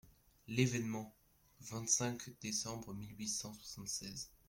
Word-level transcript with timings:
L'ÉVÉNEMENT, 0.47 1.13
vingt-cinq 1.59 2.31
décembre 2.41 2.91
mille 2.95 3.15
huit 3.19 3.27
cent 3.27 3.53
soixante-seize. 3.53 4.31